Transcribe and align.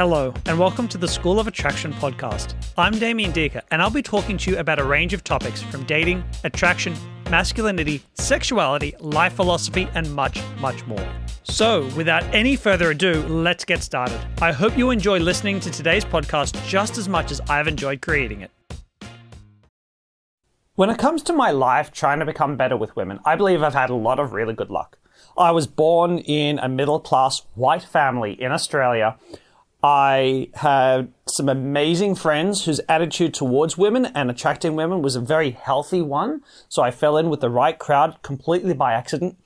Hello, 0.00 0.32
and 0.46 0.58
welcome 0.58 0.88
to 0.88 0.96
the 0.96 1.06
School 1.06 1.38
of 1.38 1.46
Attraction 1.46 1.92
podcast. 1.92 2.54
I'm 2.78 2.98
Damien 2.98 3.32
Diecke, 3.32 3.60
and 3.70 3.82
I'll 3.82 3.90
be 3.90 4.00
talking 4.00 4.38
to 4.38 4.50
you 4.50 4.56
about 4.56 4.78
a 4.78 4.82
range 4.82 5.12
of 5.12 5.22
topics 5.22 5.60
from 5.60 5.84
dating, 5.84 6.24
attraction, 6.42 6.96
masculinity, 7.28 8.02
sexuality, 8.14 8.94
life 9.00 9.34
philosophy, 9.34 9.90
and 9.94 10.10
much, 10.14 10.40
much 10.58 10.86
more. 10.86 11.06
So, 11.42 11.86
without 11.98 12.22
any 12.34 12.56
further 12.56 12.92
ado, 12.92 13.26
let's 13.28 13.66
get 13.66 13.82
started. 13.82 14.18
I 14.40 14.52
hope 14.52 14.78
you 14.78 14.88
enjoy 14.88 15.18
listening 15.18 15.60
to 15.60 15.70
today's 15.70 16.06
podcast 16.06 16.66
just 16.66 16.96
as 16.96 17.06
much 17.06 17.30
as 17.30 17.42
I've 17.42 17.68
enjoyed 17.68 18.00
creating 18.00 18.40
it. 18.40 18.50
When 20.76 20.88
it 20.88 20.96
comes 20.96 21.22
to 21.24 21.34
my 21.34 21.50
life 21.50 21.92
trying 21.92 22.20
to 22.20 22.24
become 22.24 22.56
better 22.56 22.78
with 22.78 22.96
women, 22.96 23.20
I 23.26 23.36
believe 23.36 23.62
I've 23.62 23.74
had 23.74 23.90
a 23.90 23.94
lot 23.94 24.18
of 24.18 24.32
really 24.32 24.54
good 24.54 24.70
luck. 24.70 24.96
I 25.36 25.50
was 25.50 25.66
born 25.66 26.20
in 26.20 26.58
a 26.58 26.70
middle 26.70 27.00
class 27.00 27.42
white 27.54 27.82
family 27.82 28.32
in 28.40 28.50
Australia 28.50 29.18
I 29.82 30.50
had 30.54 31.12
some 31.26 31.48
amazing 31.48 32.14
friends 32.14 32.64
whose 32.64 32.80
attitude 32.88 33.32
towards 33.32 33.78
women 33.78 34.06
and 34.06 34.30
attracting 34.30 34.76
women 34.76 35.00
was 35.00 35.16
a 35.16 35.20
very 35.20 35.52
healthy 35.52 36.02
one. 36.02 36.42
So 36.68 36.82
I 36.82 36.90
fell 36.90 37.16
in 37.16 37.30
with 37.30 37.40
the 37.40 37.48
right 37.48 37.78
crowd 37.78 38.20
completely 38.22 38.74
by 38.74 38.92
accident. 38.92 39.36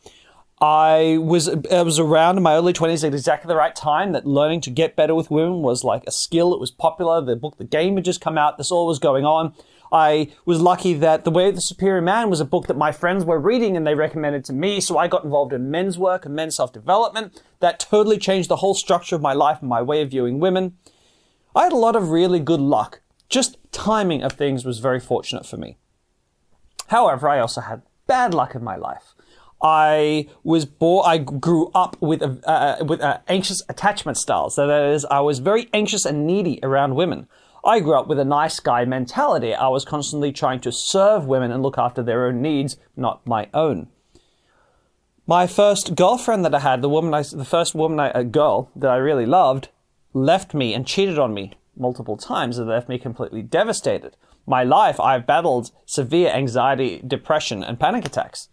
I 0.60 1.18
was 1.20 1.48
I 1.48 1.82
was 1.82 1.98
around 1.98 2.36
in 2.36 2.42
my 2.42 2.54
early 2.54 2.72
20s 2.72 3.06
at 3.06 3.12
exactly 3.12 3.48
the 3.48 3.56
right 3.56 3.74
time 3.74 4.12
that 4.12 4.26
learning 4.26 4.62
to 4.62 4.70
get 4.70 4.96
better 4.96 5.14
with 5.14 5.30
women 5.30 5.62
was 5.62 5.84
like 5.84 6.04
a 6.06 6.10
skill. 6.10 6.54
It 6.54 6.60
was 6.60 6.70
popular. 6.70 7.20
The 7.20 7.36
book 7.36 7.58
The 7.58 7.64
Game 7.64 7.96
had 7.96 8.04
just 8.04 8.20
come 8.20 8.38
out. 8.38 8.56
This 8.56 8.70
all 8.70 8.86
was 8.86 8.98
going 8.98 9.24
on. 9.24 9.52
I 9.94 10.32
was 10.44 10.60
lucky 10.60 10.92
that 10.94 11.22
The 11.22 11.30
Way 11.30 11.48
of 11.48 11.54
the 11.54 11.60
Superior 11.60 12.02
Man 12.02 12.28
was 12.28 12.40
a 12.40 12.44
book 12.44 12.66
that 12.66 12.76
my 12.76 12.90
friends 12.90 13.24
were 13.24 13.38
reading 13.38 13.76
and 13.76 13.86
they 13.86 13.94
recommended 13.94 14.44
to 14.46 14.52
me. 14.52 14.80
So 14.80 14.98
I 14.98 15.06
got 15.06 15.22
involved 15.22 15.52
in 15.52 15.70
men's 15.70 15.96
work 15.96 16.26
and 16.26 16.34
men's 16.34 16.56
self 16.56 16.72
development. 16.72 17.40
That 17.60 17.78
totally 17.78 18.18
changed 18.18 18.48
the 18.50 18.56
whole 18.56 18.74
structure 18.74 19.14
of 19.14 19.22
my 19.22 19.34
life 19.34 19.60
and 19.60 19.68
my 19.68 19.80
way 19.80 20.02
of 20.02 20.10
viewing 20.10 20.40
women. 20.40 20.76
I 21.54 21.62
had 21.62 21.72
a 21.72 21.76
lot 21.76 21.94
of 21.94 22.10
really 22.10 22.40
good 22.40 22.58
luck. 22.60 23.02
Just 23.28 23.56
timing 23.70 24.24
of 24.24 24.32
things 24.32 24.64
was 24.64 24.80
very 24.80 24.98
fortunate 24.98 25.46
for 25.46 25.58
me. 25.58 25.76
However, 26.88 27.28
I 27.28 27.38
also 27.38 27.60
had 27.60 27.82
bad 28.08 28.34
luck 28.34 28.56
in 28.56 28.64
my 28.64 28.74
life. 28.76 29.14
I 29.62 30.28
was 30.42 30.64
born, 30.64 31.04
I 31.06 31.18
grew 31.18 31.70
up 31.72 31.96
with 32.02 32.20
uh, 32.44 32.76
with 32.80 33.00
uh, 33.00 33.20
anxious 33.28 33.62
attachment 33.68 34.18
styles. 34.18 34.56
So 34.56 34.66
that 34.66 34.86
is, 34.86 35.04
I 35.04 35.20
was 35.20 35.38
very 35.38 35.68
anxious 35.72 36.04
and 36.04 36.26
needy 36.26 36.58
around 36.64 36.96
women. 36.96 37.28
I 37.64 37.80
grew 37.80 37.98
up 37.98 38.08
with 38.08 38.18
a 38.18 38.24
nice 38.24 38.60
guy 38.60 38.84
mentality. 38.84 39.54
I 39.54 39.68
was 39.68 39.86
constantly 39.86 40.32
trying 40.32 40.60
to 40.60 40.72
serve 40.72 41.24
women 41.24 41.50
and 41.50 41.62
look 41.62 41.78
after 41.78 42.02
their 42.02 42.26
own 42.26 42.42
needs, 42.42 42.76
not 42.94 43.26
my 43.26 43.48
own. 43.54 43.88
My 45.26 45.46
first 45.46 45.94
girlfriend 45.94 46.44
that 46.44 46.54
I 46.54 46.60
had, 46.60 46.82
the 46.82 46.88
woman 46.90 47.14
I, 47.14 47.22
the 47.22 47.46
first 47.46 47.74
woman, 47.74 47.98
I, 47.98 48.10
a 48.14 48.22
girl 48.22 48.70
that 48.76 48.90
I 48.90 48.96
really 48.96 49.24
loved, 49.24 49.68
left 50.12 50.52
me 50.52 50.74
and 50.74 50.86
cheated 50.86 51.18
on 51.18 51.32
me 51.32 51.54
multiple 51.74 52.18
times 52.18 52.58
and 52.58 52.68
left 52.68 52.90
me 52.90 52.98
completely 52.98 53.40
devastated. 53.40 54.16
My 54.46 54.62
life, 54.62 55.00
I've 55.00 55.26
battled 55.26 55.70
severe 55.86 56.28
anxiety, 56.28 57.00
depression, 57.06 57.64
and 57.64 57.80
panic 57.80 58.04
attacks. 58.04 58.50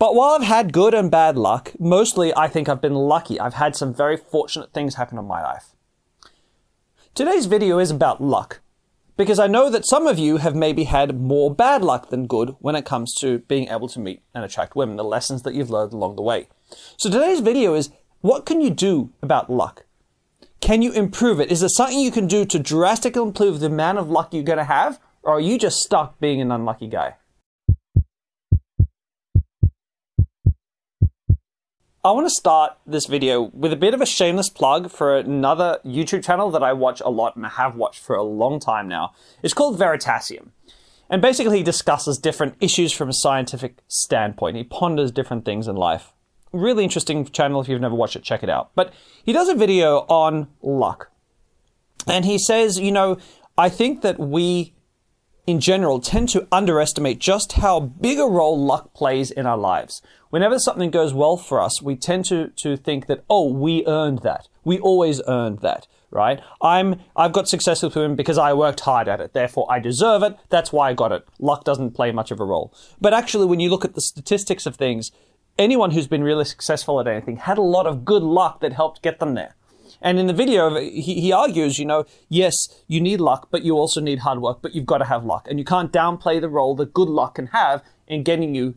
But 0.00 0.16
while 0.16 0.30
I've 0.30 0.42
had 0.42 0.72
good 0.72 0.94
and 0.94 1.10
bad 1.10 1.36
luck, 1.36 1.72
mostly 1.78 2.34
I 2.36 2.48
think 2.48 2.68
I've 2.68 2.80
been 2.80 2.94
lucky. 2.96 3.38
I've 3.38 3.54
had 3.54 3.76
some 3.76 3.94
very 3.94 4.16
fortunate 4.16 4.72
things 4.72 4.96
happen 4.96 5.18
in 5.18 5.26
my 5.26 5.42
life. 5.42 5.76
Today's 7.12 7.46
video 7.46 7.80
is 7.80 7.90
about 7.90 8.22
luck, 8.22 8.60
because 9.16 9.40
I 9.40 9.48
know 9.48 9.68
that 9.68 9.84
some 9.84 10.06
of 10.06 10.16
you 10.16 10.36
have 10.36 10.54
maybe 10.54 10.84
had 10.84 11.20
more 11.20 11.52
bad 11.52 11.82
luck 11.82 12.08
than 12.08 12.28
good 12.28 12.54
when 12.60 12.76
it 12.76 12.84
comes 12.84 13.12
to 13.16 13.40
being 13.40 13.68
able 13.68 13.88
to 13.88 13.98
meet 13.98 14.22
and 14.32 14.44
attract 14.44 14.76
women, 14.76 14.96
the 14.96 15.02
lessons 15.02 15.42
that 15.42 15.52
you've 15.52 15.70
learned 15.70 15.92
along 15.92 16.14
the 16.14 16.22
way. 16.22 16.48
So 16.96 17.10
today's 17.10 17.40
video 17.40 17.74
is 17.74 17.90
what 18.20 18.46
can 18.46 18.60
you 18.60 18.70
do 18.70 19.10
about 19.22 19.50
luck? 19.50 19.86
Can 20.60 20.82
you 20.82 20.92
improve 20.92 21.40
it? 21.40 21.50
Is 21.50 21.60
there 21.60 21.68
something 21.68 21.98
you 21.98 22.12
can 22.12 22.28
do 22.28 22.44
to 22.46 22.60
drastically 22.60 23.22
improve 23.22 23.58
the 23.58 23.66
amount 23.66 23.98
of 23.98 24.08
luck 24.08 24.32
you're 24.32 24.44
going 24.44 24.58
to 24.58 24.64
have? 24.64 25.00
Or 25.24 25.32
are 25.32 25.40
you 25.40 25.58
just 25.58 25.80
stuck 25.80 26.20
being 26.20 26.40
an 26.40 26.52
unlucky 26.52 26.86
guy? 26.86 27.16
I 32.02 32.12
want 32.12 32.26
to 32.26 32.34
start 32.34 32.78
this 32.86 33.04
video 33.04 33.42
with 33.52 33.74
a 33.74 33.76
bit 33.76 33.92
of 33.92 34.00
a 34.00 34.06
shameless 34.06 34.48
plug 34.48 34.90
for 34.90 35.18
another 35.18 35.80
YouTube 35.84 36.24
channel 36.24 36.50
that 36.50 36.62
I 36.62 36.72
watch 36.72 37.02
a 37.02 37.10
lot 37.10 37.36
and 37.36 37.44
have 37.44 37.76
watched 37.76 38.02
for 38.02 38.16
a 38.16 38.22
long 38.22 38.58
time 38.58 38.88
now. 38.88 39.12
It's 39.42 39.52
called 39.52 39.78
Veritasium. 39.78 40.48
And 41.10 41.20
basically, 41.20 41.58
he 41.58 41.62
discusses 41.62 42.16
different 42.16 42.54
issues 42.58 42.94
from 42.94 43.10
a 43.10 43.12
scientific 43.12 43.80
standpoint. 43.86 44.56
He 44.56 44.64
ponders 44.64 45.12
different 45.12 45.44
things 45.44 45.68
in 45.68 45.76
life. 45.76 46.14
Really 46.54 46.84
interesting 46.84 47.22
channel. 47.26 47.60
If 47.60 47.68
you've 47.68 47.82
never 47.82 47.94
watched 47.94 48.16
it, 48.16 48.22
check 48.22 48.42
it 48.42 48.48
out. 48.48 48.70
But 48.74 48.94
he 49.22 49.34
does 49.34 49.50
a 49.50 49.54
video 49.54 50.06
on 50.08 50.48
luck. 50.62 51.10
And 52.06 52.24
he 52.24 52.38
says, 52.38 52.78
you 52.78 52.92
know, 52.92 53.18
I 53.58 53.68
think 53.68 54.00
that 54.00 54.18
we 54.18 54.72
in 55.50 55.58
general 55.58 55.98
tend 55.98 56.28
to 56.28 56.46
underestimate 56.52 57.18
just 57.18 57.54
how 57.54 57.80
big 57.80 58.20
a 58.20 58.24
role 58.24 58.56
luck 58.56 58.94
plays 58.94 59.32
in 59.32 59.46
our 59.46 59.58
lives. 59.58 60.00
Whenever 60.28 60.60
something 60.60 60.92
goes 60.92 61.12
well 61.12 61.36
for 61.36 61.60
us, 61.60 61.82
we 61.82 61.96
tend 61.96 62.24
to, 62.26 62.52
to 62.54 62.76
think 62.76 63.08
that, 63.08 63.24
oh, 63.28 63.52
we 63.52 63.84
earned 63.84 64.20
that. 64.20 64.46
We 64.62 64.78
always 64.78 65.20
earned 65.26 65.58
that, 65.58 65.88
right? 66.12 66.40
I'm, 66.62 67.00
I've 67.16 67.32
got 67.32 67.48
success 67.48 67.82
with 67.82 67.96
women 67.96 68.14
because 68.14 68.38
I 68.38 68.52
worked 68.52 68.78
hard 68.78 69.08
at 69.08 69.20
it. 69.20 69.32
Therefore, 69.32 69.66
I 69.68 69.80
deserve 69.80 70.22
it. 70.22 70.36
That's 70.50 70.72
why 70.72 70.90
I 70.90 70.94
got 70.94 71.10
it. 71.10 71.26
Luck 71.40 71.64
doesn't 71.64 71.96
play 71.96 72.12
much 72.12 72.30
of 72.30 72.38
a 72.38 72.44
role. 72.44 72.72
But 73.00 73.12
actually, 73.12 73.46
when 73.46 73.58
you 73.58 73.70
look 73.70 73.84
at 73.84 73.96
the 73.96 74.00
statistics 74.00 74.66
of 74.66 74.76
things, 74.76 75.10
anyone 75.58 75.90
who's 75.90 76.06
been 76.06 76.22
really 76.22 76.44
successful 76.44 77.00
at 77.00 77.08
anything 77.08 77.38
had 77.38 77.58
a 77.58 77.62
lot 77.62 77.88
of 77.88 78.04
good 78.04 78.22
luck 78.22 78.60
that 78.60 78.72
helped 78.72 79.02
get 79.02 79.18
them 79.18 79.34
there. 79.34 79.56
And 80.02 80.18
in 80.18 80.26
the 80.26 80.32
video, 80.32 80.78
he, 80.78 81.20
he 81.20 81.32
argues, 81.32 81.78
you 81.78 81.84
know, 81.84 82.06
yes, 82.28 82.54
you 82.86 83.00
need 83.00 83.20
luck, 83.20 83.48
but 83.50 83.62
you 83.62 83.74
also 83.74 84.00
need 84.00 84.20
hard 84.20 84.40
work, 84.40 84.62
but 84.62 84.74
you've 84.74 84.86
got 84.86 84.98
to 84.98 85.04
have 85.04 85.24
luck. 85.24 85.46
And 85.48 85.58
you 85.58 85.64
can't 85.64 85.92
downplay 85.92 86.40
the 86.40 86.48
role 86.48 86.74
that 86.76 86.94
good 86.94 87.08
luck 87.08 87.34
can 87.34 87.48
have 87.48 87.82
in 88.06 88.22
getting 88.22 88.54
you 88.54 88.76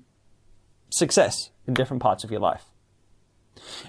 success 0.89 1.49
in 1.65 1.73
different 1.73 2.03
parts 2.03 2.23
of 2.23 2.31
your 2.31 2.41
life. 2.41 2.65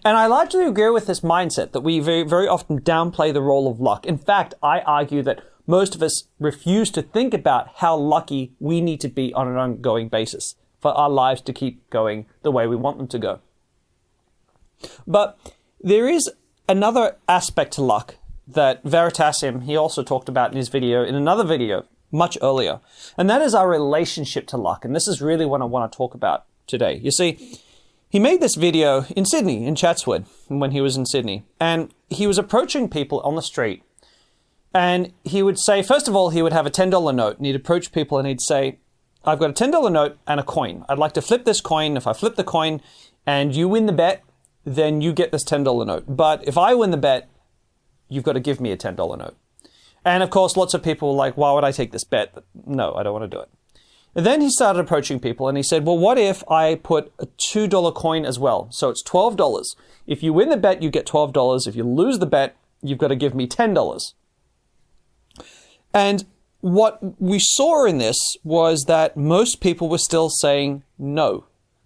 And 0.05 0.17
I 0.17 0.27
largely 0.27 0.65
agree 0.65 0.91
with 0.91 1.07
this 1.07 1.21
mindset 1.21 1.73
that 1.73 1.81
we 1.81 1.99
very, 1.99 2.23
very 2.23 2.47
often 2.47 2.81
downplay 2.81 3.33
the 3.33 3.43
role 3.43 3.71
of 3.71 3.81
luck. 3.81 4.07
In 4.07 4.19
fact, 4.19 4.55
I 4.63 4.81
argue 4.81 5.23
that 5.23 5.43
most 5.67 5.95
of 5.95 6.03
us 6.03 6.25
refuse 6.39 6.91
to 6.91 7.03
think 7.03 7.33
about 7.33 7.69
how 7.77 7.97
lucky 7.97 8.53
we 8.61 8.81
need 8.81 9.01
to 9.01 9.09
be 9.09 9.33
on 9.33 9.49
an 9.49 9.57
ongoing 9.57 10.09
basis 10.09 10.57
for 10.81 10.93
our 10.93 11.09
lives 11.09 11.41
to 11.43 11.53
keep 11.53 11.89
going 11.89 12.27
the 12.43 12.51
way 12.51 12.67
we 12.67 12.77
want 12.77 12.99
them 12.99 13.09
to 13.09 13.19
go. 13.19 13.41
But 15.07 15.39
there 15.81 16.07
is 16.07 16.31
another 16.69 17.17
aspect 17.29 17.73
to 17.75 17.83
luck 17.83 18.17
that 18.47 18.85
Veritasium, 18.85 19.65
he 19.65 19.77
also 19.77 20.03
talked 20.03 20.29
about 20.29 20.51
in 20.51 20.57
his 20.57 20.69
video, 20.69 21.05
in 21.05 21.15
another 21.15 21.45
video 21.45 21.87
much 22.13 22.39
earlier, 22.43 22.81
and 23.19 23.29
that 23.29 23.43
is 23.43 23.55
our 23.55 23.69
relationship 23.69 24.47
to 24.49 24.57
luck. 24.57 24.85
And 24.85 24.95
this 24.95 25.09
is 25.09 25.21
really 25.21 25.47
what 25.47 25.63
I 25.63 25.65
want 25.65 25.91
to 25.91 25.97
talk 25.97 26.15
about 26.15 26.45
today. 26.67 27.01
You 27.03 27.11
see, 27.11 27.59
he 28.09 28.19
made 28.21 28.41
this 28.41 28.55
video 28.55 29.05
in 29.17 29.25
Sydney, 29.25 29.67
in 29.67 29.75
Chatswood, 29.75 30.27
when 30.49 30.71
he 30.71 30.81
was 30.81 30.97
in 30.97 31.07
Sydney, 31.07 31.45
and 31.59 31.93
he 32.09 32.27
was 32.27 32.39
approaching 32.39 32.89
people 32.89 33.21
on 33.21 33.35
the 33.35 33.43
street. 33.43 33.83
And 34.73 35.13
he 35.25 35.43
would 35.43 35.59
say, 35.59 35.83
first 35.83 36.09
of 36.09 36.15
all, 36.15 36.31
he 36.31 36.43
would 36.43 36.53
have 36.53 36.67
a 36.67 36.71
$10 36.71 37.15
note, 37.15 37.37
and 37.37 37.47
he'd 37.47 37.57
approach 37.57 37.93
people 37.93 38.19
and 38.19 38.27
he'd 38.27 38.41
say, 38.41 38.79
I've 39.25 39.39
got 39.39 39.51
a 39.51 39.53
$10 39.53 39.91
note 39.91 40.19
and 40.27 40.39
a 40.39 40.43
coin. 40.43 40.85
I'd 40.89 40.99
like 40.99 41.13
to 41.13 41.23
flip 41.23 41.45
this 41.45 41.61
coin. 41.61 41.97
If 41.97 42.07
I 42.07 42.13
flip 42.13 42.37
the 42.37 42.45
coin 42.45 42.81
and 43.27 43.55
you 43.55 43.69
win 43.69 43.87
the 43.87 43.93
bet, 43.93 44.23
then 44.65 45.01
you 45.01 45.13
get 45.13 45.33
this 45.33 45.45
$10 45.45 45.87
note. 45.87 46.05
But 46.09 46.47
if 46.47 46.57
I 46.59 46.75
win 46.75 46.91
the 46.91 46.97
bet, 46.97 47.29
you've 48.09 48.25
got 48.25 48.33
to 48.33 48.41
give 48.41 48.61
me 48.61 48.71
a 48.71 48.77
$10 48.77 48.97
note. 49.19 49.37
And 50.05 50.23
of 50.23 50.31
course, 50.31 50.57
lots 50.57 50.75
of 50.75 50.83
people 50.83 51.09
were 51.09 51.17
like, 51.17 51.37
why 51.37 51.53
would 51.53 51.65
I 51.65 51.73
take 51.73 51.93
this 51.93 52.05
bet? 52.05 52.35
No, 52.67 52.95
I 52.95 53.03
don't 53.03 53.13
want 53.13 53.31
to 53.31 53.37
do 53.37 53.41
it. 53.41 53.49
And 54.15 54.25
then 54.25 54.41
he 54.41 54.51
started 54.51 54.79
approaching 54.79 55.19
people 55.19 55.49
and 55.49 55.57
he 55.57 55.63
said, 55.63 55.85
well, 55.85 55.99
what 55.99 56.19
if 56.19 56.49
I 56.49 56.77
put 56.77 57.13
a 57.19 57.27
$2 57.27 57.95
coin 57.95 58.25
as 58.25 58.39
well? 58.39 58.69
So 58.71 58.89
it's 58.91 59.03
$12. 59.03 59.77
If 60.07 60.23
you 60.23 60.33
win 60.33 60.51
the 60.51 60.57
bet, 60.57 60.83
you 60.83 60.91
get 60.91 61.07
$12. 61.07 61.67
If 61.67 61.75
you 61.75 61.85
lose 61.85 62.19
the 62.19 62.27
bet, 62.27 62.57
you've 62.81 62.99
got 62.99 63.09
to 63.09 63.17
give 63.17 63.35
me 63.35 63.49
$10. 63.49 64.13
And 65.93 66.25
what 66.61 67.21
we 67.21 67.39
saw 67.39 67.87
in 67.87 67.99
this 67.99 68.17
was 68.45 68.85
that 68.87 69.17
most 69.17 69.61
people 69.61 69.89
were 69.89 69.99
still 69.99 70.31
saying 70.31 70.83
no. 70.99 71.45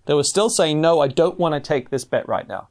They 0.09 0.15
were 0.15 0.25
still 0.25 0.49
saying, 0.49 0.81
no, 0.81 1.01
I 1.01 1.09
don't 1.09 1.39
want 1.39 1.53
to 1.53 1.61
take 1.61 1.91
this 1.91 2.07
bet 2.07 2.27
right 2.27 2.49
now. 2.49 2.69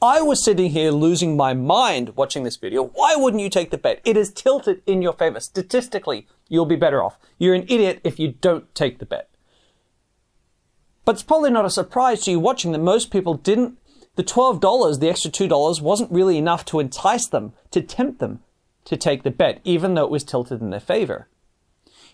I 0.00 0.20
was 0.20 0.44
sitting 0.44 0.70
here 0.70 0.92
losing 0.92 1.36
my 1.36 1.52
mind 1.52 2.14
watching 2.14 2.44
this 2.44 2.56
video. 2.56 2.84
Why 2.84 3.16
wouldn't 3.16 3.42
you 3.42 3.50
take 3.50 3.72
the 3.72 3.78
bet? 3.78 4.00
It 4.04 4.16
is 4.16 4.32
tilted 4.32 4.82
in 4.86 5.02
your 5.02 5.12
favor. 5.12 5.40
Statistically, 5.40 6.28
you'll 6.46 6.66
be 6.66 6.76
better 6.76 7.02
off. 7.02 7.18
You're 7.36 7.56
an 7.56 7.64
idiot 7.64 8.00
if 8.04 8.20
you 8.20 8.28
don't 8.40 8.72
take 8.76 9.00
the 9.00 9.06
bet. 9.06 9.28
But 11.04 11.16
it's 11.16 11.24
probably 11.24 11.50
not 11.50 11.64
a 11.64 11.70
surprise 11.70 12.20
to 12.22 12.30
you 12.30 12.38
watching 12.38 12.70
that 12.70 12.78
most 12.78 13.10
people 13.10 13.34
didn't. 13.34 13.76
The 14.14 14.22
$12, 14.22 15.00
the 15.00 15.10
extra 15.10 15.32
$2, 15.32 15.82
wasn't 15.82 16.12
really 16.12 16.38
enough 16.38 16.64
to 16.66 16.78
entice 16.78 17.26
them, 17.26 17.54
to 17.72 17.82
tempt 17.82 18.20
them 18.20 18.38
to 18.84 18.96
take 18.96 19.24
the 19.24 19.32
bet, 19.32 19.60
even 19.64 19.94
though 19.94 20.04
it 20.04 20.12
was 20.12 20.22
tilted 20.22 20.60
in 20.60 20.70
their 20.70 20.78
favor. 20.78 21.26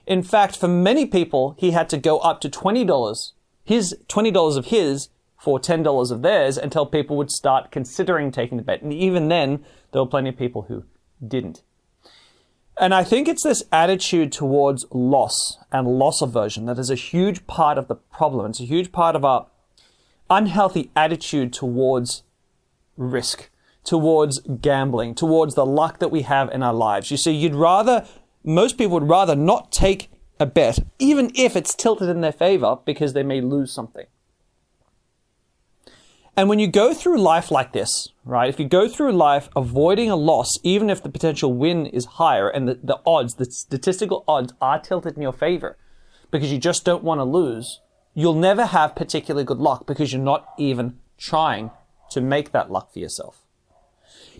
In 0.06 0.22
fact, 0.22 0.56
for 0.56 0.68
many 0.68 1.04
people, 1.04 1.54
he 1.58 1.72
had 1.72 1.90
to 1.90 1.98
go 1.98 2.16
up 2.20 2.40
to 2.40 2.48
$20 2.48 3.32
his 3.64 3.96
$20 4.08 4.56
of 4.56 4.66
his 4.66 5.08
for 5.38 5.58
$10 5.58 6.10
of 6.10 6.22
theirs 6.22 6.56
until 6.56 6.86
people 6.86 7.16
would 7.16 7.30
start 7.30 7.70
considering 7.70 8.30
taking 8.30 8.56
the 8.56 8.62
bet. 8.62 8.82
And 8.82 8.92
even 8.92 9.28
then, 9.28 9.64
there 9.92 10.02
were 10.02 10.08
plenty 10.08 10.30
of 10.30 10.36
people 10.36 10.62
who 10.62 10.84
didn't. 11.26 11.62
And 12.78 12.92
I 12.92 13.04
think 13.04 13.28
it's 13.28 13.44
this 13.44 13.62
attitude 13.70 14.32
towards 14.32 14.84
loss 14.90 15.58
and 15.70 15.86
loss 15.86 16.20
aversion 16.20 16.66
that 16.66 16.78
is 16.78 16.90
a 16.90 16.96
huge 16.96 17.46
part 17.46 17.78
of 17.78 17.88
the 17.88 17.94
problem. 17.94 18.46
It's 18.50 18.60
a 18.60 18.64
huge 18.64 18.90
part 18.90 19.14
of 19.14 19.24
our 19.24 19.46
unhealthy 20.28 20.90
attitude 20.96 21.52
towards 21.52 22.24
risk, 22.96 23.50
towards 23.84 24.40
gambling, 24.40 25.14
towards 25.14 25.54
the 25.54 25.66
luck 25.66 26.00
that 26.00 26.10
we 26.10 26.22
have 26.22 26.50
in 26.50 26.62
our 26.62 26.74
lives. 26.74 27.10
You 27.10 27.16
see, 27.16 27.32
you'd 27.32 27.54
rather, 27.54 28.06
most 28.42 28.76
people 28.76 28.98
would 28.98 29.08
rather 29.08 29.36
not 29.36 29.70
take 29.70 30.10
a 30.40 30.46
bet, 30.46 30.80
even 30.98 31.30
if 31.34 31.56
it's 31.56 31.74
tilted 31.74 32.08
in 32.08 32.20
their 32.20 32.32
favor, 32.32 32.78
because 32.84 33.12
they 33.12 33.22
may 33.22 33.40
lose 33.40 33.72
something. 33.72 34.06
And 36.36 36.48
when 36.48 36.58
you 36.58 36.66
go 36.66 36.92
through 36.92 37.20
life 37.20 37.52
like 37.52 37.72
this, 37.72 38.08
right, 38.24 38.48
if 38.48 38.58
you 38.58 38.68
go 38.68 38.88
through 38.88 39.12
life 39.12 39.48
avoiding 39.54 40.10
a 40.10 40.16
loss, 40.16 40.50
even 40.64 40.90
if 40.90 41.00
the 41.00 41.08
potential 41.08 41.52
win 41.52 41.86
is 41.86 42.06
higher 42.06 42.48
and 42.48 42.66
the, 42.66 42.80
the 42.82 42.98
odds, 43.06 43.34
the 43.34 43.44
statistical 43.44 44.24
odds 44.26 44.52
are 44.60 44.80
tilted 44.80 45.14
in 45.14 45.22
your 45.22 45.32
favor 45.32 45.76
because 46.32 46.50
you 46.50 46.58
just 46.58 46.84
don't 46.84 47.04
want 47.04 47.20
to 47.20 47.24
lose, 47.24 47.80
you'll 48.14 48.34
never 48.34 48.66
have 48.66 48.96
particularly 48.96 49.44
good 49.44 49.58
luck 49.58 49.86
because 49.86 50.12
you're 50.12 50.20
not 50.20 50.48
even 50.58 50.98
trying 51.16 51.70
to 52.10 52.20
make 52.20 52.50
that 52.50 52.70
luck 52.70 52.92
for 52.92 52.98
yourself. 52.98 53.44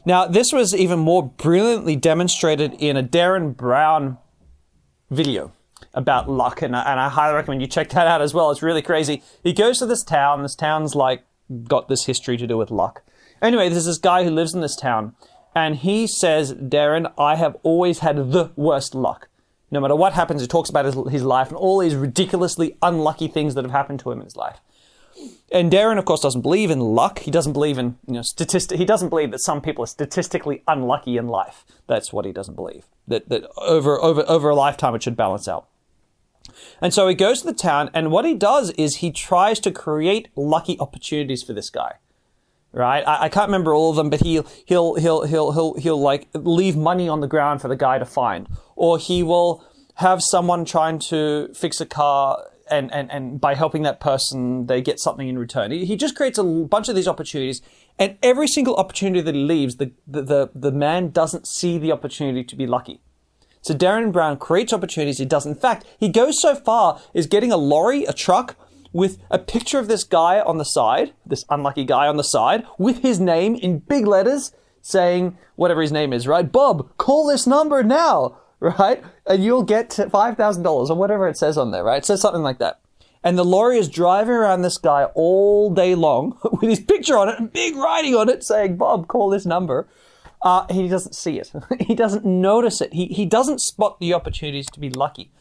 Now, 0.04 0.26
this 0.26 0.52
was 0.52 0.74
even 0.74 0.98
more 0.98 1.22
brilliantly 1.22 1.94
demonstrated 1.94 2.74
in 2.74 2.96
a 2.96 3.04
Derren 3.04 3.56
Brown 3.56 4.18
video 5.10 5.52
about 5.94 6.28
luck, 6.28 6.62
and 6.62 6.76
I, 6.76 6.82
and 6.90 7.00
I 7.00 7.08
highly 7.08 7.34
recommend 7.34 7.60
you 7.60 7.66
check 7.66 7.88
that 7.90 8.06
out 8.06 8.20
as 8.20 8.34
well. 8.34 8.50
It's 8.50 8.62
really 8.62 8.82
crazy. 8.82 9.22
He 9.42 9.52
goes 9.52 9.78
to 9.78 9.86
this 9.86 10.02
town. 10.02 10.42
This 10.42 10.54
town's 10.54 10.94
like 10.94 11.24
got 11.64 11.88
this 11.88 12.06
history 12.06 12.36
to 12.36 12.46
do 12.46 12.56
with 12.56 12.70
luck. 12.70 13.02
Anyway, 13.40 13.68
there's 13.68 13.86
this 13.86 13.98
guy 13.98 14.24
who 14.24 14.30
lives 14.30 14.54
in 14.54 14.60
this 14.60 14.76
town, 14.76 15.14
and 15.54 15.76
he 15.76 16.06
says, 16.06 16.54
Derren, 16.54 17.12
I 17.18 17.36
have 17.36 17.56
always 17.62 18.00
had 18.00 18.32
the 18.32 18.50
worst 18.56 18.94
luck. 18.94 19.28
No 19.70 19.80
matter 19.80 19.96
what 19.96 20.12
happens, 20.12 20.40
he 20.40 20.46
talks 20.46 20.70
about 20.70 20.84
his, 20.84 20.96
his 21.10 21.24
life 21.24 21.48
and 21.48 21.56
all 21.56 21.78
these 21.78 21.96
ridiculously 21.96 22.76
unlucky 22.82 23.28
things 23.28 23.54
that 23.54 23.64
have 23.64 23.72
happened 23.72 24.00
to 24.00 24.10
him 24.10 24.20
in 24.20 24.24
his 24.24 24.36
life. 24.36 24.60
And 25.52 25.70
Derren, 25.70 25.98
of 25.98 26.04
course, 26.04 26.20
doesn't 26.20 26.40
believe 26.40 26.70
in 26.70 26.80
luck. 26.80 27.20
He 27.20 27.30
doesn't 27.30 27.52
believe 27.52 27.78
in, 27.78 27.96
you 28.06 28.14
know, 28.14 28.22
statistic. 28.22 28.78
He 28.78 28.84
doesn't 28.84 29.08
believe 29.08 29.30
that 29.30 29.40
some 29.40 29.60
people 29.60 29.84
are 29.84 29.88
statistically 29.88 30.62
unlucky 30.66 31.16
in 31.16 31.28
life. 31.28 31.64
That's 31.86 32.12
what 32.12 32.24
he 32.24 32.32
doesn't 32.32 32.54
believe. 32.54 32.86
That 33.06 33.28
that 33.28 33.44
over 33.56 34.00
over 34.02 34.24
over 34.26 34.48
a 34.48 34.54
lifetime 34.54 34.94
it 34.94 35.02
should 35.02 35.16
balance 35.16 35.46
out. 35.46 35.68
And 36.80 36.92
so 36.94 37.08
he 37.08 37.14
goes 37.14 37.40
to 37.40 37.46
the 37.46 37.54
town, 37.54 37.90
and 37.94 38.10
what 38.10 38.24
he 38.24 38.34
does 38.34 38.70
is 38.72 38.96
he 38.96 39.10
tries 39.10 39.60
to 39.60 39.70
create 39.70 40.28
lucky 40.36 40.78
opportunities 40.78 41.42
for 41.42 41.52
this 41.52 41.70
guy. 41.70 41.94
Right? 42.72 43.06
I, 43.06 43.24
I 43.24 43.28
can't 43.28 43.48
remember 43.48 43.72
all 43.72 43.90
of 43.90 43.96
them, 43.96 44.10
but 44.10 44.20
he'll 44.20 44.46
he'll 44.64 44.96
he'll 44.96 45.22
he'll 45.22 45.52
he'll 45.52 45.74
he'll 45.74 46.00
like 46.00 46.28
leave 46.34 46.76
money 46.76 47.08
on 47.08 47.20
the 47.20 47.28
ground 47.28 47.60
for 47.60 47.68
the 47.68 47.76
guy 47.76 47.98
to 47.98 48.04
find, 48.04 48.48
or 48.74 48.98
he 48.98 49.22
will 49.22 49.64
have 49.96 50.20
someone 50.22 50.64
trying 50.64 50.98
to 50.98 51.52
fix 51.54 51.80
a 51.80 51.86
car 51.86 52.38
and, 52.70 52.92
and, 52.92 53.10
and 53.10 53.40
by 53.40 53.54
helping 53.54 53.82
that 53.82 54.00
person, 54.00 54.66
they 54.66 54.80
get 54.80 54.98
something 54.98 55.28
in 55.28 55.38
return. 55.38 55.70
He, 55.70 55.96
just 55.96 56.16
creates 56.16 56.38
a 56.38 56.44
bunch 56.44 56.88
of 56.88 56.94
these 56.94 57.08
opportunities, 57.08 57.62
and 57.98 58.16
every 58.22 58.48
single 58.48 58.76
opportunity 58.76 59.20
that 59.20 59.34
he 59.34 59.40
leaves, 59.42 59.76
the, 59.76 59.92
the, 60.06 60.50
the 60.54 60.72
man 60.72 61.10
doesn't 61.10 61.46
see 61.46 61.78
the 61.78 61.92
opportunity 61.92 62.44
to 62.44 62.56
be 62.56 62.66
lucky. 62.66 63.00
So 63.64 63.72
Derren 63.72 64.12
Brown 64.12 64.36
creates 64.36 64.74
opportunities 64.74 65.16
he 65.16 65.24
does. 65.24 65.46
In 65.46 65.54
fact, 65.54 65.86
he 65.98 66.10
goes 66.10 66.38
so 66.38 66.54
far 66.54 67.00
as 67.14 67.26
getting 67.26 67.50
a 67.50 67.56
lorry, 67.56 68.04
a 68.04 68.12
truck, 68.12 68.56
with 68.92 69.16
a 69.30 69.38
picture 69.38 69.78
of 69.78 69.88
this 69.88 70.04
guy 70.04 70.38
on 70.38 70.58
the 70.58 70.66
side, 70.66 71.14
this 71.24 71.46
unlucky 71.48 71.84
guy 71.84 72.06
on 72.06 72.18
the 72.18 72.24
side, 72.24 72.64
with 72.76 72.98
his 72.98 73.18
name 73.18 73.54
in 73.54 73.78
big 73.78 74.06
letters 74.06 74.52
saying 74.82 75.38
whatever 75.56 75.80
his 75.80 75.90
name 75.90 76.12
is, 76.12 76.28
right? 76.28 76.52
Bob, 76.52 76.94
call 76.98 77.26
this 77.26 77.46
number 77.46 77.82
now, 77.82 78.36
right? 78.60 79.02
And 79.26 79.42
you'll 79.42 79.62
get 79.62 79.88
$5,000 79.88 80.90
or 80.90 80.94
whatever 80.94 81.26
it 81.26 81.38
says 81.38 81.56
on 81.56 81.70
there, 81.70 81.82
right? 81.82 82.02
It 82.02 82.04
says 82.04 82.20
something 82.20 82.42
like 82.42 82.58
that. 82.58 82.80
And 83.24 83.38
the 83.38 83.46
lorry 83.46 83.78
is 83.78 83.88
driving 83.88 84.34
around 84.34 84.60
this 84.60 84.76
guy 84.76 85.04
all 85.14 85.70
day 85.70 85.94
long 85.94 86.38
with 86.52 86.68
his 86.68 86.80
picture 86.80 87.16
on 87.16 87.30
it 87.30 87.38
and 87.38 87.50
big 87.50 87.74
writing 87.76 88.14
on 88.14 88.28
it 88.28 88.44
saying, 88.44 88.76
Bob, 88.76 89.08
call 89.08 89.30
this 89.30 89.46
number 89.46 89.88
uh, 90.44 90.66
he 90.70 90.86
doesn't 90.86 91.14
see 91.14 91.38
it. 91.38 91.50
he 91.80 91.94
doesn't 91.94 92.24
notice 92.24 92.80
it. 92.82 92.92
He, 92.92 93.06
he 93.06 93.24
doesn't 93.24 93.60
spot 93.60 93.98
the 93.98 94.12
opportunities 94.12 94.66
to 94.66 94.78
be 94.78 94.90
lucky. 94.90 95.32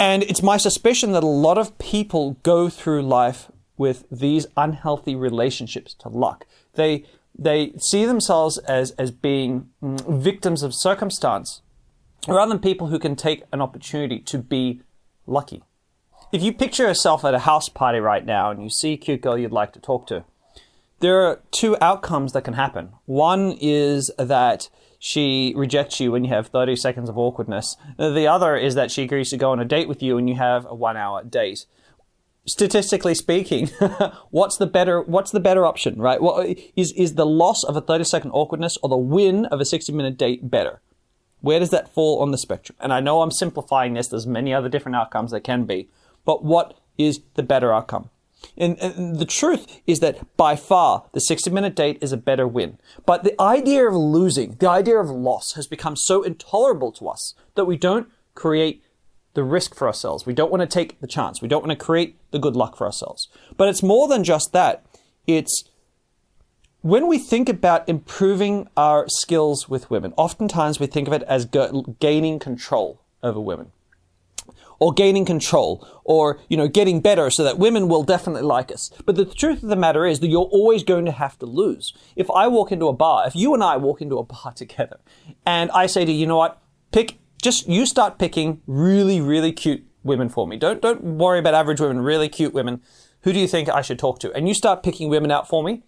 And 0.00 0.24
it's 0.24 0.42
my 0.42 0.56
suspicion 0.56 1.12
that 1.12 1.22
a 1.22 1.28
lot 1.28 1.58
of 1.58 1.78
people 1.78 2.38
go 2.42 2.68
through 2.68 3.02
life 3.02 3.52
with 3.76 4.04
these 4.10 4.46
unhealthy 4.56 5.14
relationships 5.14 5.94
to 5.94 6.08
luck. 6.08 6.46
They, 6.74 7.04
they 7.38 7.72
see 7.78 8.06
themselves 8.06 8.58
as, 8.58 8.92
as 8.92 9.10
being 9.10 9.68
mm, 9.82 10.20
victims 10.20 10.62
of 10.62 10.74
circumstance 10.74 11.60
rather 12.26 12.48
than 12.48 12.58
people 12.58 12.88
who 12.88 12.98
can 12.98 13.16
take 13.16 13.44
an 13.52 13.60
opportunity 13.60 14.18
to 14.20 14.38
be 14.38 14.80
lucky. 15.26 15.62
If 16.32 16.42
you 16.42 16.52
picture 16.52 16.84
yourself 16.84 17.24
at 17.24 17.34
a 17.34 17.40
house 17.40 17.68
party 17.68 17.98
right 17.98 18.24
now 18.24 18.50
and 18.50 18.62
you 18.62 18.70
see 18.70 18.94
a 18.94 18.96
cute 18.96 19.20
girl 19.20 19.36
you'd 19.36 19.52
like 19.52 19.72
to 19.74 19.80
talk 19.80 20.06
to, 20.06 20.24
there 21.02 21.26
are 21.26 21.42
two 21.50 21.76
outcomes 21.80 22.32
that 22.32 22.44
can 22.44 22.54
happen. 22.54 22.92
One 23.04 23.58
is 23.60 24.10
that 24.18 24.70
she 25.00 25.52
rejects 25.56 25.98
you 25.98 26.12
when 26.12 26.22
you 26.22 26.30
have 26.30 26.46
30 26.46 26.76
seconds 26.76 27.08
of 27.08 27.18
awkwardness. 27.18 27.76
The 27.98 28.28
other 28.28 28.56
is 28.56 28.76
that 28.76 28.92
she 28.92 29.02
agrees 29.02 29.30
to 29.30 29.36
go 29.36 29.50
on 29.50 29.58
a 29.58 29.64
date 29.64 29.88
with 29.88 30.00
you 30.00 30.16
and 30.16 30.28
you 30.28 30.36
have 30.36 30.64
a 30.64 30.76
one 30.76 30.96
hour 30.96 31.24
date. 31.24 31.66
Statistically 32.46 33.16
speaking, 33.16 33.66
what's 34.30 34.56
the 34.56 34.66
better 34.66 35.02
what's 35.02 35.32
the 35.32 35.40
better 35.40 35.66
option, 35.66 36.00
right? 36.00 36.22
Well, 36.22 36.54
is 36.76 36.92
is 36.92 37.16
the 37.16 37.26
loss 37.26 37.64
of 37.64 37.76
a 37.76 37.80
30 37.80 38.04
second 38.04 38.30
awkwardness 38.30 38.78
or 38.80 38.88
the 38.88 38.96
win 38.96 39.46
of 39.46 39.60
a 39.60 39.64
60 39.64 39.92
minute 39.92 40.16
date 40.16 40.50
better? 40.50 40.80
Where 41.40 41.58
does 41.58 41.70
that 41.70 41.92
fall 41.92 42.20
on 42.20 42.30
the 42.30 42.38
spectrum? 42.38 42.76
And 42.80 42.92
I 42.92 43.00
know 43.00 43.22
I'm 43.22 43.32
simplifying 43.32 43.94
this, 43.94 44.06
there's 44.06 44.26
many 44.26 44.54
other 44.54 44.68
different 44.68 44.94
outcomes 44.94 45.32
that 45.32 45.40
can 45.40 45.64
be, 45.64 45.88
but 46.24 46.44
what 46.44 46.78
is 46.96 47.22
the 47.34 47.42
better 47.42 47.72
outcome? 47.72 48.10
And, 48.56 48.78
and, 48.78 49.18
the 49.18 49.24
truth 49.24 49.80
is 49.86 50.00
that 50.00 50.36
by 50.36 50.56
far 50.56 51.04
the 51.12 51.20
60 51.20 51.50
minute 51.50 51.74
date 51.74 51.98
is 52.00 52.12
a 52.12 52.16
better 52.16 52.46
win. 52.46 52.78
But 53.06 53.24
the 53.24 53.40
idea 53.40 53.86
of 53.86 53.94
losing, 53.94 54.56
the 54.56 54.68
idea 54.68 54.98
of 54.98 55.10
loss 55.10 55.54
has 55.54 55.66
become 55.66 55.96
so 55.96 56.22
intolerable 56.22 56.92
to 56.92 57.08
us 57.08 57.34
that 57.54 57.64
we 57.64 57.76
don't 57.76 58.08
create 58.34 58.82
the 59.34 59.42
risk 59.42 59.74
for 59.74 59.86
ourselves. 59.86 60.26
We 60.26 60.34
don't 60.34 60.50
want 60.50 60.60
to 60.60 60.66
take 60.66 61.00
the 61.00 61.06
chance. 61.06 61.40
We 61.40 61.48
don't 61.48 61.66
want 61.66 61.78
to 61.78 61.84
create 61.84 62.16
the 62.30 62.38
good 62.38 62.56
luck 62.56 62.76
for 62.76 62.86
ourselves. 62.86 63.28
But 63.56 63.68
it's 63.68 63.82
more 63.82 64.08
than 64.08 64.24
just 64.24 64.52
that. 64.52 64.84
It's 65.26 65.64
when 66.82 67.06
we 67.06 67.18
think 67.18 67.48
about 67.48 67.88
improving 67.88 68.68
our 68.76 69.06
skills 69.08 69.68
with 69.68 69.90
women, 69.90 70.12
oftentimes 70.16 70.80
we 70.80 70.86
think 70.86 71.06
of 71.06 71.14
it 71.14 71.22
as 71.22 71.46
gaining 71.46 72.38
control 72.38 73.00
over 73.22 73.40
women 73.40 73.72
or 74.82 74.92
gaining 74.92 75.24
control 75.24 75.86
or, 76.02 76.40
you 76.48 76.56
know, 76.56 76.66
getting 76.66 77.00
better 77.00 77.30
so 77.30 77.44
that 77.44 77.56
women 77.56 77.86
will 77.86 78.02
definitely 78.02 78.42
like 78.42 78.72
us. 78.72 78.90
But 79.06 79.14
the 79.14 79.24
truth 79.24 79.62
of 79.62 79.68
the 79.68 79.76
matter 79.76 80.04
is 80.04 80.18
that 80.18 80.26
you're 80.26 80.40
always 80.40 80.82
going 80.82 81.04
to 81.04 81.12
have 81.12 81.38
to 81.38 81.46
lose. 81.46 81.92
If 82.16 82.28
I 82.32 82.48
walk 82.48 82.72
into 82.72 82.88
a 82.88 82.92
bar, 82.92 83.28
if 83.28 83.36
you 83.36 83.54
and 83.54 83.62
I 83.62 83.76
walk 83.76 84.02
into 84.02 84.18
a 84.18 84.24
bar 84.24 84.52
together 84.56 84.98
and 85.46 85.70
I 85.70 85.86
say 85.86 86.04
to 86.04 86.10
you, 86.10 86.18
you 86.18 86.26
know 86.26 86.36
what, 86.36 86.60
pick, 86.90 87.20
just 87.40 87.68
you 87.68 87.86
start 87.86 88.18
picking 88.18 88.60
really, 88.66 89.20
really 89.20 89.52
cute 89.52 89.84
women 90.02 90.28
for 90.28 90.48
me. 90.48 90.56
Don't, 90.56 90.82
don't 90.82 91.00
worry 91.16 91.38
about 91.38 91.54
average 91.54 91.80
women, 91.80 92.00
really 92.00 92.28
cute 92.28 92.52
women. 92.52 92.82
Who 93.20 93.32
do 93.32 93.38
you 93.38 93.46
think 93.46 93.68
I 93.68 93.82
should 93.82 94.00
talk 94.00 94.18
to? 94.18 94.32
And 94.32 94.48
you 94.48 94.54
start 94.54 94.82
picking 94.82 95.08
women 95.08 95.30
out 95.30 95.48
for 95.48 95.62
me. 95.62 95.84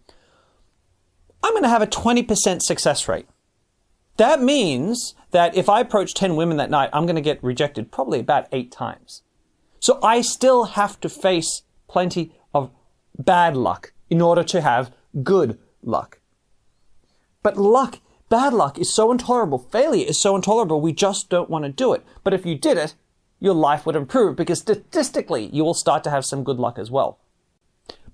I'm 1.43 1.53
going 1.53 1.65
to 1.65 1.69
have 1.69 1.83
a 1.83 1.89
20% 1.89 2.63
success 2.63 3.09
rate. 3.09 3.27
That 4.17 4.41
means 4.41 5.15
that 5.33 5.57
if 5.57 5.69
I 5.69 5.81
approach 5.81 6.15
10 6.15 6.37
women 6.37 6.57
that 6.59 6.71
night, 6.71 6.91
I'm 6.93 7.07
going 7.07 7.17
to 7.17 7.23
get 7.23 7.43
rejected 7.43 7.91
probably 7.91 8.21
about 8.21 8.47
eight 8.53 8.71
times. 8.71 9.23
So 9.81 9.99
I 10.03 10.21
still 10.21 10.65
have 10.65 11.01
to 11.01 11.09
face 11.09 11.63
plenty 11.89 12.33
of 12.55 12.71
bad 13.19 13.57
luck 13.57 13.93
in 14.09 14.23
order 14.23 14.45
to 14.45 14.61
have 14.61 14.93
good 15.23 15.59
luck. 15.83 16.21
But 17.43 17.57
luck, 17.57 18.01
bad 18.29 18.53
luck 18.53 18.79
is 18.79 18.95
so 18.95 19.11
intolerable. 19.11 19.59
Failure 19.59 20.07
is 20.07 20.21
so 20.21 20.37
intolerable. 20.37 20.81
We 20.81 20.93
just 20.93 21.29
don't 21.29 21.51
want 21.51 21.65
to 21.65 21.71
do 21.71 21.93
it. 21.93 22.05
But 22.23 22.35
if 22.35 22.47
you 22.47 22.57
did 22.57 22.79
it, 22.79 22.95
your 23.41 23.55
life 23.55 23.85
would 23.85 23.97
improve 23.97 24.37
because 24.37 24.61
statistically 24.61 25.51
you 25.53 25.65
will 25.65 25.75
start 25.75 26.05
to 26.05 26.11
have 26.11 26.25
some 26.25 26.45
good 26.45 26.59
luck 26.59 26.79
as 26.79 26.91
well. 26.91 27.19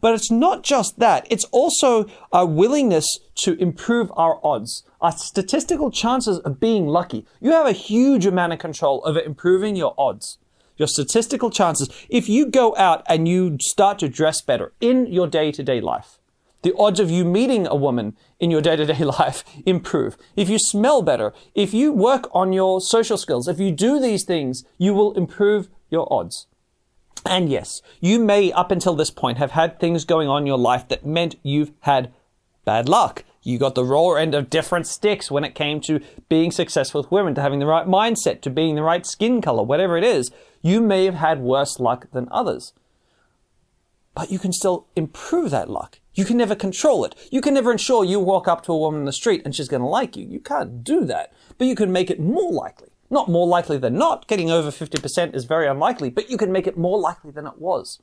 But 0.01 0.15
it's 0.15 0.31
not 0.31 0.63
just 0.63 0.99
that. 0.99 1.27
It's 1.31 1.45
also 1.47 2.07
our 2.33 2.47
willingness 2.47 3.19
to 3.37 3.55
improve 3.55 4.11
our 4.17 4.45
odds, 4.45 4.83
our 5.01 5.13
statistical 5.13 5.91
chances 5.91 6.39
of 6.39 6.61
being 6.61 6.87
lucky. 6.87 7.27
You 7.41 7.53
have 7.53 7.67
a 7.67 7.73
huge 7.73 8.27
amount 8.27 8.53
of 8.53 8.59
control 8.59 9.03
over 9.05 9.21
improving 9.21 9.77
your 9.77 9.95
odds, 9.99 10.39
your 10.77 10.89
statistical 10.89 11.51
chances. 11.51 11.89
If 12.09 12.29
you 12.29 12.47
go 12.47 12.75
out 12.77 13.03
and 13.07 13.29
you 13.29 13.59
start 13.61 13.99
to 13.99 14.09
dress 14.09 14.41
better 14.41 14.73
in 14.81 15.07
your 15.07 15.27
day 15.27 15.53
to 15.53 15.63
day 15.63 15.81
life, 15.81 16.19
the 16.63 16.77
odds 16.77 17.01
of 17.01 17.11
you 17.11 17.25
meeting 17.25 17.67
a 17.67 17.75
woman 17.75 18.17
in 18.39 18.51
your 18.51 18.61
day 18.61 18.77
to 18.77 18.85
day 18.85 19.05
life 19.05 19.45
improve. 19.65 20.17
If 20.37 20.49
you 20.51 20.59
smell 20.59 21.03
better, 21.03 21.33
if 21.55 21.73
you 21.73 21.93
work 21.93 22.29
on 22.33 22.53
your 22.53 22.81
social 22.81 23.17
skills, 23.17 23.49
if 23.49 23.59
you 23.59 23.73
do 23.73 23.99
these 23.99 24.25
things, 24.25 24.65
you 24.77 24.93
will 24.93 25.13
improve 25.15 25.69
your 25.91 26.11
odds. 26.13 26.47
And 27.27 27.51
yes, 27.51 27.83
you 28.01 28.19
may 28.19 28.51
up 28.53 28.71
until 28.71 28.95
this 28.95 29.11
point 29.11 29.39
have 29.39 29.53
had 29.53 29.79
things 29.79 30.05
going 30.05 30.29
on 30.29 30.43
in 30.43 30.47
your 30.47 30.59
life 30.59 30.89
that 30.89 31.05
meant 31.05 31.37
you've 31.43 31.73
had 31.81 32.13
bad 32.65 32.89
luck. 32.89 33.25
You 33.43 33.59
got 33.59 33.75
the 33.75 33.85
raw 33.85 34.13
end 34.15 34.35
of 34.35 34.51
different 34.51 34.87
sticks 34.87 35.31
when 35.31 35.45
it 35.45 35.55
came 35.55 35.81
to 35.83 36.01
being 36.29 36.51
successful 36.51 37.01
with 37.03 37.11
women, 37.11 37.35
to 37.35 37.41
having 37.41 37.59
the 37.59 37.67
right 37.67 37.87
mindset, 37.87 38.43
to 38.43 38.51
being 38.51 38.75
the 38.75 38.83
right 38.83 39.07
skin 39.07 39.41
color, 39.41 39.63
whatever 39.63 39.97
it 39.97 40.05
is. 40.05 40.31
You 40.63 40.81
may 40.81 41.07
have 41.07 41.15
had 41.15 41.41
worse 41.41 41.81
luck 41.81 42.11
than 42.13 42.29
others. 42.31 42.75
But 44.15 44.31
you 44.31 44.39
can 44.39 44.53
still 44.53 44.87
improve 44.97 45.51
that 45.51 45.71
luck. 45.71 46.01
You 46.13 46.25
can 46.25 46.37
never 46.37 46.55
control 46.55 47.05
it. 47.05 47.15
You 47.31 47.41
can 47.41 47.55
never 47.55 47.73
ensure 47.73 48.05
you 48.05 48.21
walk 48.21 48.49
up 48.49 48.63
to 48.65 48.73
a 48.73 48.79
woman 48.79 49.01
in 49.01 49.07
the 49.07 49.13
street 49.13 49.43
and 49.45 49.55
she's 49.55 49.69
going 49.69 49.83
to 49.83 49.87
like 49.87 50.17
you. 50.17 50.27
You 50.27 50.41
can't 50.41 50.85
do 50.85 51.05
that. 51.05 51.33
But 51.57 51.67
you 51.67 51.75
can 51.75 51.93
make 51.93 52.11
it 52.11 52.21
more 52.21 52.53
likely. 52.53 52.89
Not 53.11 53.29
more 53.29 53.47
likely 53.47 53.77
than 53.77 53.95
not. 53.95 54.29
Getting 54.29 54.51
over 54.51 54.71
50% 54.71 55.35
is 55.35 55.45
very 55.45 55.67
unlikely, 55.67 56.11
but 56.11 56.31
you 56.31 56.37
can 56.37 56.53
make 56.53 56.67
it 56.67 56.79
more 56.79 56.99
likely 56.99 57.33
than 57.33 57.47
it 57.47 57.59
was. 57.59 58.01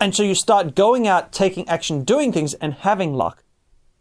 And 0.00 0.14
so 0.14 0.22
you 0.22 0.34
start 0.34 0.74
going 0.74 1.06
out, 1.06 1.32
taking 1.32 1.66
action, 1.68 2.04
doing 2.04 2.32
things, 2.32 2.54
and 2.54 2.74
having 2.74 3.14
luck 3.14 3.44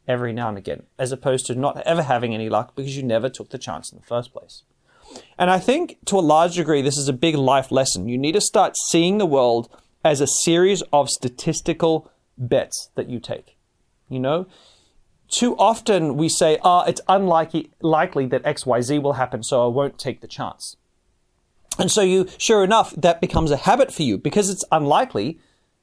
every 0.07 0.33
now 0.33 0.49
and 0.49 0.57
again, 0.57 0.83
as 0.99 1.11
opposed 1.11 1.45
to 1.45 1.55
not 1.55 1.81
ever 1.85 2.03
having 2.03 2.33
any 2.33 2.49
luck 2.49 2.75
because 2.75 2.97
you 2.97 3.03
never 3.03 3.29
took 3.29 3.49
the 3.49 3.57
chance 3.57 3.91
in 3.91 3.99
the 3.99 4.05
first 4.05 4.33
place. 4.33 4.63
And 5.37 5.49
I 5.49 5.59
think 5.59 5.97
to 6.05 6.17
a 6.17 6.21
large 6.21 6.55
degree, 6.55 6.81
this 6.81 6.97
is 6.97 7.07
a 7.07 7.13
big 7.13 7.35
life 7.35 7.71
lesson. 7.71 8.09
You 8.09 8.17
need 8.17 8.33
to 8.33 8.41
start 8.41 8.75
seeing 8.87 9.17
the 9.17 9.25
world 9.25 9.69
as 10.03 10.21
a 10.21 10.27
series 10.27 10.81
of 10.91 11.09
statistical 11.09 12.11
bets 12.37 12.89
that 12.95 13.09
you 13.09 13.19
take. 13.19 13.57
You 14.09 14.19
know, 14.19 14.47
too 15.29 15.55
often 15.57 16.17
we 16.17 16.29
say, 16.29 16.57
ah, 16.63 16.83
oh, 16.83 16.89
it's 16.89 17.01
unlikely 17.07 17.71
likely 17.81 18.25
that 18.27 18.43
XYZ 18.43 19.01
will 19.01 19.13
happen, 19.13 19.43
so 19.43 19.63
I 19.63 19.67
won't 19.67 19.97
take 19.97 20.21
the 20.21 20.27
chance. 20.27 20.77
And 21.77 21.91
so 21.91 22.01
you, 22.01 22.27
sure 22.37 22.63
enough, 22.63 22.91
that 22.95 23.21
becomes 23.21 23.51
a 23.51 23.57
habit 23.57 23.93
for 23.93 24.03
you 24.03 24.17
because 24.17 24.49
it's 24.49 24.63
unlikely 24.71 25.39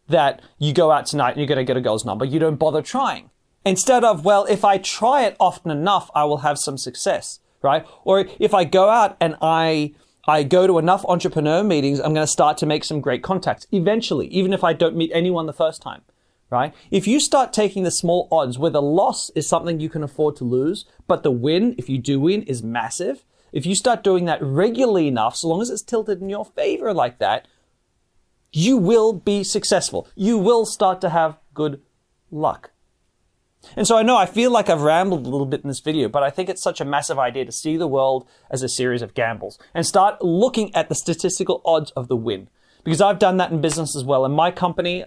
that 0.08 0.40
you 0.58 0.72
go 0.72 0.90
out 0.90 1.06
tonight 1.06 1.32
and 1.32 1.38
you're 1.38 1.46
going 1.46 1.58
to 1.58 1.64
get 1.64 1.76
a 1.76 1.80
girl's 1.80 2.04
number. 2.04 2.24
You 2.24 2.38
don't 2.38 2.56
bother 2.56 2.82
trying. 2.82 3.30
Instead 3.64 4.02
of, 4.02 4.24
well, 4.24 4.44
if 4.46 4.64
I 4.64 4.78
try 4.78 5.24
it 5.24 5.36
often 5.38 5.70
enough, 5.70 6.10
I 6.14 6.24
will 6.24 6.38
have 6.38 6.58
some 6.58 6.78
success, 6.78 7.40
right? 7.62 7.86
Or 8.04 8.26
if 8.40 8.54
I 8.54 8.64
go 8.64 8.88
out 8.88 9.16
and 9.20 9.36
I, 9.40 9.94
I 10.26 10.42
go 10.42 10.66
to 10.66 10.78
enough 10.78 11.04
entrepreneur 11.06 11.62
meetings, 11.62 12.00
I'm 12.00 12.14
going 12.14 12.26
to 12.26 12.32
start 12.32 12.58
to 12.58 12.66
make 12.66 12.84
some 12.84 13.00
great 13.00 13.22
contacts 13.22 13.66
eventually, 13.70 14.28
even 14.28 14.52
if 14.52 14.64
I 14.64 14.72
don't 14.72 14.96
meet 14.96 15.10
anyone 15.14 15.46
the 15.46 15.52
first 15.52 15.82
time 15.82 16.02
right? 16.52 16.74
If 16.90 17.08
you 17.08 17.18
start 17.18 17.52
taking 17.52 17.82
the 17.82 17.90
small 17.90 18.28
odds 18.30 18.58
where 18.58 18.70
the 18.70 18.82
loss 18.82 19.30
is 19.30 19.48
something 19.48 19.80
you 19.80 19.88
can 19.88 20.02
afford 20.02 20.36
to 20.36 20.44
lose, 20.44 20.84
but 21.08 21.22
the 21.22 21.30
win, 21.30 21.74
if 21.78 21.88
you 21.88 21.98
do 21.98 22.20
win, 22.20 22.42
is 22.42 22.62
massive, 22.62 23.24
if 23.52 23.66
you 23.66 23.74
start 23.74 24.04
doing 24.04 24.26
that 24.26 24.42
regularly 24.42 25.08
enough, 25.08 25.36
so 25.36 25.48
long 25.48 25.60
as 25.62 25.70
it's 25.70 25.82
tilted 25.82 26.20
in 26.20 26.28
your 26.28 26.44
favor 26.44 26.94
like 26.94 27.18
that, 27.18 27.48
you 28.52 28.76
will 28.76 29.12
be 29.12 29.42
successful. 29.42 30.08
You 30.14 30.38
will 30.38 30.66
start 30.66 31.00
to 31.00 31.08
have 31.08 31.38
good 31.54 31.80
luck. 32.30 32.70
And 33.76 33.86
so 33.86 33.96
I 33.96 34.02
know 34.02 34.16
I 34.16 34.26
feel 34.26 34.50
like 34.50 34.68
I've 34.68 34.82
rambled 34.82 35.26
a 35.26 35.30
little 35.30 35.46
bit 35.46 35.62
in 35.62 35.68
this 35.68 35.80
video, 35.80 36.08
but 36.08 36.22
I 36.22 36.30
think 36.30 36.48
it's 36.48 36.62
such 36.62 36.80
a 36.80 36.84
massive 36.84 37.18
idea 37.18 37.44
to 37.44 37.52
see 37.52 37.76
the 37.76 37.86
world 37.86 38.26
as 38.50 38.62
a 38.62 38.68
series 38.68 39.02
of 39.02 39.14
gambles 39.14 39.58
and 39.72 39.86
start 39.86 40.22
looking 40.22 40.74
at 40.74 40.88
the 40.88 40.94
statistical 40.94 41.62
odds 41.64 41.90
of 41.92 42.08
the 42.08 42.16
win. 42.16 42.48
Because 42.84 43.00
I've 43.00 43.20
done 43.20 43.36
that 43.36 43.52
in 43.52 43.60
business 43.60 43.94
as 43.94 44.04
well. 44.04 44.24
In 44.24 44.32
my 44.32 44.50
company, 44.50 45.04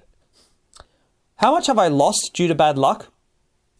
how 1.37 1.51
much 1.51 1.67
have 1.67 1.77
I 1.77 1.87
lost 1.87 2.31
due 2.33 2.47
to 2.47 2.55
bad 2.55 2.77
luck? 2.77 3.11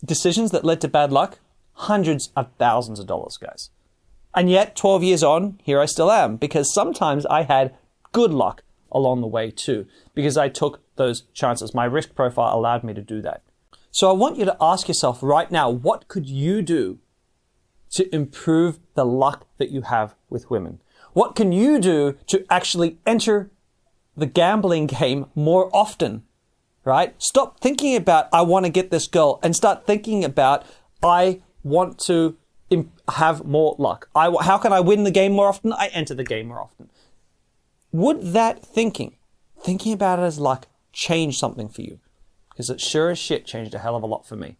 Decisions 0.03 0.51
that 0.51 0.65
led 0.65 0.81
to 0.81 0.87
bad 0.87 1.11
luck? 1.11 1.39
Hundreds 1.73 2.31
of 2.35 2.49
thousands 2.57 2.99
of 2.99 3.07
dollars, 3.07 3.37
guys. 3.37 3.69
And 4.35 4.49
yet, 4.49 4.75
12 4.75 5.03
years 5.03 5.23
on, 5.23 5.59
here 5.63 5.79
I 5.79 5.85
still 5.85 6.11
am, 6.11 6.35
because 6.35 6.73
sometimes 6.73 7.25
I 7.25 7.43
had 7.43 7.73
good 8.11 8.31
luck 8.31 8.63
along 8.91 9.21
the 9.21 9.27
way 9.27 9.51
too, 9.51 9.87
because 10.13 10.37
I 10.37 10.49
took 10.49 10.81
those 10.97 11.23
chances. 11.33 11.73
My 11.73 11.85
risk 11.85 12.13
profile 12.15 12.57
allowed 12.57 12.83
me 12.83 12.93
to 12.93 13.01
do 13.01 13.21
that. 13.21 13.41
So 13.91 14.09
I 14.09 14.13
want 14.13 14.37
you 14.37 14.45
to 14.45 14.57
ask 14.59 14.87
yourself 14.89 15.19
right 15.21 15.49
now, 15.49 15.69
what 15.69 16.09
could 16.09 16.27
you 16.27 16.61
do 16.61 16.99
to 17.91 18.13
improve 18.13 18.79
the 18.93 19.05
luck 19.05 19.47
that 19.57 19.71
you 19.71 19.83
have 19.83 20.15
with 20.29 20.49
women? 20.49 20.81
What 21.13 21.35
can 21.35 21.53
you 21.53 21.79
do 21.79 22.17
to 22.27 22.45
actually 22.49 22.97
enter 23.05 23.49
the 24.17 24.25
gambling 24.25 24.87
game 24.87 25.27
more 25.33 25.69
often 25.73 26.23
right? 26.85 27.13
Stop 27.21 27.59
thinking 27.59 27.95
about, 27.95 28.29
I 28.31 28.43
want 28.43 28.65
to 28.65 28.71
get 28.71 28.91
this 28.91 29.07
girl 29.07 29.39
and 29.43 29.55
start 29.55 29.85
thinking 29.85 30.23
about, 30.23 30.63
I 31.03 31.41
want 31.63 31.99
to 32.05 32.37
have 33.09 33.43
more 33.43 33.75
luck. 33.77 34.09
I, 34.15 34.33
how 34.41 34.57
can 34.57 34.71
I 34.71 34.79
win 34.79 35.03
the 35.03 35.11
game 35.11 35.33
more 35.33 35.49
often? 35.49 35.73
I 35.73 35.87
enter 35.87 36.13
the 36.13 36.23
game 36.23 36.47
more 36.47 36.61
often. 36.61 36.89
Would 37.91 38.33
that 38.33 38.63
thinking, 38.63 39.17
thinking 39.59 39.93
about 39.93 40.19
it 40.19 40.23
as 40.23 40.39
luck, 40.39 40.67
change 40.93 41.37
something 41.37 41.69
for 41.69 41.81
you? 41.81 41.99
Because 42.49 42.69
it 42.69 42.79
sure 42.79 43.09
as 43.09 43.19
shit 43.19 43.45
changed 43.45 43.73
a 43.73 43.79
hell 43.79 43.95
of 43.95 44.03
a 44.03 44.05
lot 44.05 44.27
for 44.27 44.35
me. 44.35 44.57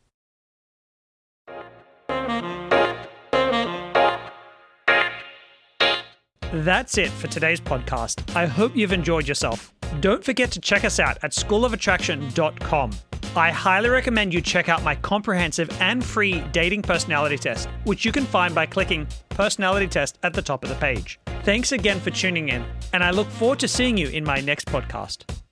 That's 6.51 6.97
it 6.97 7.09
for 7.09 7.27
today's 7.27 7.59
podcast. 7.59 8.33
I 8.33 8.45
hope 8.45 8.75
you've 8.75 8.93
enjoyed 8.93 9.27
yourself. 9.27 9.74
Don't 9.99 10.23
forget 10.23 10.51
to 10.51 10.59
check 10.59 10.83
us 10.83 10.99
out 10.99 11.17
at 11.23 11.31
schoolofattraction.com. 11.31 12.91
I 13.35 13.51
highly 13.51 13.89
recommend 13.89 14.33
you 14.33 14.39
check 14.39 14.69
out 14.69 14.83
my 14.83 14.95
comprehensive 14.95 15.69
and 15.81 16.03
free 16.03 16.39
dating 16.51 16.83
personality 16.83 17.37
test, 17.37 17.67
which 17.83 18.05
you 18.05 18.11
can 18.11 18.25
find 18.25 18.55
by 18.55 18.65
clicking 18.65 19.07
Personality 19.29 19.87
Test 19.87 20.17
at 20.23 20.33
the 20.33 20.41
top 20.41 20.63
of 20.63 20.69
the 20.69 20.75
page. 20.75 21.19
Thanks 21.43 21.73
again 21.73 21.99
for 21.99 22.11
tuning 22.11 22.49
in, 22.49 22.63
and 22.93 23.03
I 23.03 23.11
look 23.11 23.27
forward 23.27 23.59
to 23.59 23.67
seeing 23.67 23.97
you 23.97 24.07
in 24.07 24.23
my 24.23 24.39
next 24.39 24.67
podcast. 24.67 25.44